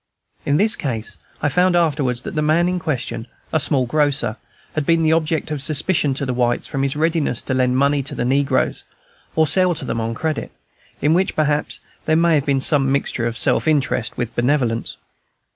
[0.47, 4.37] In this case, I found afterwards that the man in question, a small grocer,
[4.73, 8.01] had been an object of suspicion to the whites from his readiness to lend money
[8.01, 8.83] to the negroes,
[9.35, 10.51] or sell to them on credit;
[11.03, 14.97] in which, perhaps, there may have been some mixture of self interest with benevolence.